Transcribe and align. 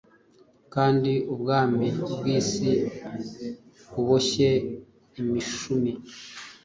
kandi 0.73 1.11
ubwami 1.33 1.87
bw'isi 2.17 2.71
buboshye 3.91 4.49
imishumi, 5.19 5.91